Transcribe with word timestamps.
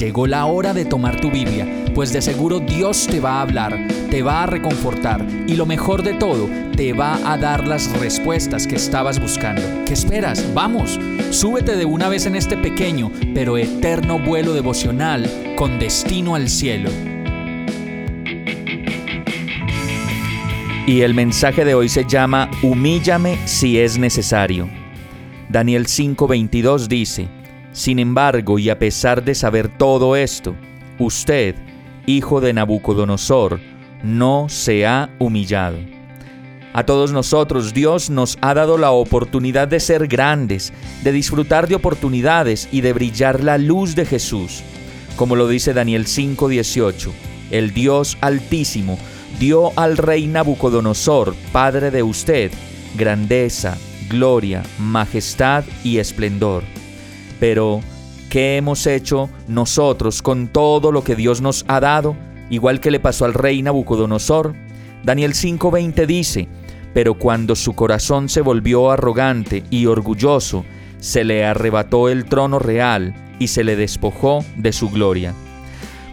Llegó 0.00 0.26
la 0.26 0.46
hora 0.46 0.72
de 0.72 0.86
tomar 0.86 1.20
tu 1.20 1.30
Biblia, 1.30 1.68
pues 1.94 2.10
de 2.10 2.22
seguro 2.22 2.58
Dios 2.58 3.06
te 3.06 3.20
va 3.20 3.32
a 3.32 3.42
hablar, 3.42 3.86
te 4.10 4.22
va 4.22 4.44
a 4.44 4.46
reconfortar 4.46 5.26
y 5.46 5.56
lo 5.56 5.66
mejor 5.66 6.02
de 6.02 6.14
todo, 6.14 6.48
te 6.74 6.94
va 6.94 7.18
a 7.30 7.36
dar 7.36 7.68
las 7.68 7.92
respuestas 8.00 8.66
que 8.66 8.76
estabas 8.76 9.20
buscando. 9.20 9.60
¿Qué 9.84 9.92
esperas? 9.92 10.54
Vamos, 10.54 10.98
súbete 11.28 11.76
de 11.76 11.84
una 11.84 12.08
vez 12.08 12.24
en 12.24 12.34
este 12.34 12.56
pequeño 12.56 13.12
pero 13.34 13.58
eterno 13.58 14.18
vuelo 14.18 14.54
devocional 14.54 15.54
con 15.54 15.78
destino 15.78 16.34
al 16.34 16.48
cielo. 16.48 16.88
Y 20.86 21.02
el 21.02 21.12
mensaje 21.12 21.66
de 21.66 21.74
hoy 21.74 21.90
se 21.90 22.06
llama 22.06 22.50
Humíllame 22.62 23.36
si 23.44 23.78
es 23.78 23.98
necesario. 23.98 24.66
Daniel 25.50 25.84
5:22 25.88 26.88
dice, 26.88 27.28
Sin 27.72 27.98
embargo, 27.98 28.58
y 28.58 28.68
a 28.68 28.78
pesar 28.78 29.24
de 29.24 29.34
saber 29.34 29.68
todo 29.68 30.16
esto, 30.16 30.54
usted, 30.98 31.54
hijo 32.06 32.40
de 32.40 32.52
Nabucodonosor, 32.52 33.60
no 34.02 34.48
se 34.48 34.86
ha 34.86 35.10
humillado. 35.18 35.78
A 36.72 36.84
todos 36.84 37.12
nosotros 37.12 37.74
Dios 37.74 38.10
nos 38.10 38.38
ha 38.40 38.54
dado 38.54 38.78
la 38.78 38.92
oportunidad 38.92 39.66
de 39.66 39.80
ser 39.80 40.06
grandes, 40.06 40.72
de 41.02 41.10
disfrutar 41.10 41.66
de 41.66 41.74
oportunidades 41.74 42.68
y 42.70 42.80
de 42.80 42.92
brillar 42.92 43.42
la 43.42 43.58
luz 43.58 43.96
de 43.96 44.06
Jesús. 44.06 44.62
Como 45.16 45.34
lo 45.34 45.48
dice 45.48 45.74
Daniel 45.74 46.06
5:18, 46.06 47.12
el 47.50 47.74
Dios 47.74 48.16
altísimo 48.20 48.98
dio 49.40 49.72
al 49.76 49.96
rey 49.96 50.28
Nabucodonosor, 50.28 51.34
padre 51.52 51.90
de 51.90 52.04
usted, 52.04 52.52
grandeza, 52.96 53.76
gloria, 54.08 54.62
majestad 54.78 55.64
y 55.82 55.98
esplendor. 55.98 56.62
Pero, 57.40 57.80
¿qué 58.28 58.58
hemos 58.58 58.86
hecho 58.86 59.30
nosotros 59.48 60.22
con 60.22 60.46
todo 60.48 60.92
lo 60.92 61.02
que 61.02 61.16
Dios 61.16 61.40
nos 61.40 61.64
ha 61.66 61.80
dado? 61.80 62.14
Igual 62.50 62.80
que 62.80 62.90
le 62.90 63.00
pasó 63.00 63.24
al 63.24 63.34
rey 63.34 63.62
Nabucodonosor. 63.62 64.54
Daniel 65.02 65.32
5:20 65.32 66.06
dice, 66.06 66.48
pero 66.92 67.14
cuando 67.14 67.56
su 67.56 67.74
corazón 67.74 68.28
se 68.28 68.40
volvió 68.40 68.90
arrogante 68.90 69.64
y 69.70 69.86
orgulloso, 69.86 70.64
se 70.98 71.24
le 71.24 71.44
arrebató 71.44 72.08
el 72.08 72.26
trono 72.26 72.58
real 72.58 73.14
y 73.38 73.48
se 73.48 73.64
le 73.64 73.76
despojó 73.76 74.44
de 74.56 74.72
su 74.72 74.90
gloria. 74.90 75.34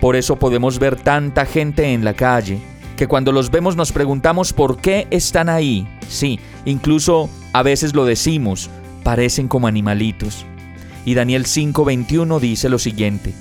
Por 0.00 0.16
eso 0.16 0.36
podemos 0.36 0.78
ver 0.78 0.96
tanta 0.96 1.46
gente 1.46 1.94
en 1.94 2.04
la 2.04 2.12
calle, 2.12 2.58
que 2.96 3.06
cuando 3.06 3.32
los 3.32 3.50
vemos 3.50 3.76
nos 3.76 3.92
preguntamos 3.92 4.52
por 4.52 4.76
qué 4.76 5.06
están 5.10 5.48
ahí. 5.48 5.88
Sí, 6.08 6.38
incluso 6.66 7.30
a 7.52 7.62
veces 7.62 7.94
lo 7.94 8.04
decimos, 8.04 8.68
parecen 9.02 9.48
como 9.48 9.66
animalitos. 9.66 10.44
Y 11.04 11.14
Daniel 11.14 11.44
5:21 11.46 12.40
dice 12.40 12.68
lo 12.68 12.78
siguiente, 12.78 13.34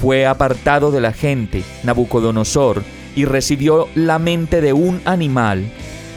fue 0.00 0.26
apartado 0.26 0.90
de 0.90 1.00
la 1.00 1.12
gente, 1.12 1.62
Nabucodonosor, 1.82 2.82
y 3.14 3.24
recibió 3.24 3.88
la 3.94 4.18
mente 4.18 4.60
de 4.60 4.72
un 4.72 5.00
animal, 5.04 5.64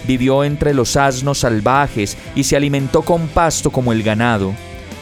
vivió 0.05 0.43
entre 0.43 0.73
los 0.73 0.97
asnos 0.97 1.39
salvajes 1.39 2.17
y 2.35 2.43
se 2.43 2.57
alimentó 2.57 3.03
con 3.03 3.27
pasto 3.29 3.71
como 3.71 3.93
el 3.93 4.03
ganado. 4.03 4.53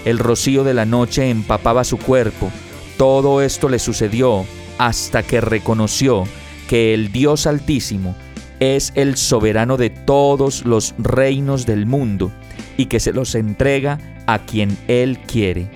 El 0.06 0.20
rocío 0.20 0.64
de 0.64 0.74
la 0.74 0.86
noche 0.86 1.30
empapaba 1.30 1.84
su 1.84 1.98
cuerpo. 1.98 2.52
Todo 2.98 3.42
esto 3.42 3.68
le 3.68 3.80
sucedió 3.80 4.46
hasta 4.78 5.24
que 5.24 5.42
reconoció 5.42 6.26
que 6.70 6.94
el 6.94 7.12
Dios 7.12 7.48
Altísimo 7.48 8.16
es 8.60 8.92
el 8.96 9.18
soberano 9.18 9.78
de 9.78 9.90
todos 9.90 10.66
los 10.66 10.94
reinos 10.98 11.66
del 11.66 11.86
mundo 11.86 12.32
y 12.78 12.86
que 12.86 13.00
se 13.00 13.12
los 13.12 13.36
entrega 13.36 14.00
a 14.28 14.40
quien 14.40 14.78
Él 14.88 15.20
quiere. 15.20 15.68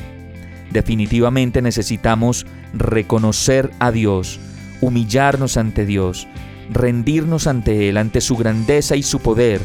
Definitivamente 0.71 1.61
necesitamos 1.61 2.45
reconocer 2.73 3.71
a 3.79 3.91
Dios, 3.91 4.39
humillarnos 4.79 5.57
ante 5.57 5.85
Dios, 5.85 6.27
rendirnos 6.69 7.47
ante 7.47 7.89
Él, 7.89 7.97
ante 7.97 8.21
su 8.21 8.37
grandeza 8.37 8.95
y 8.95 9.03
su 9.03 9.19
poder, 9.19 9.61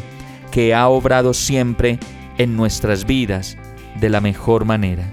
que 0.50 0.74
ha 0.74 0.88
obrado 0.88 1.32
siempre 1.34 1.98
en 2.38 2.56
nuestras 2.56 3.06
vidas 3.06 3.56
de 4.00 4.10
la 4.10 4.20
mejor 4.20 4.64
manera. 4.64 5.12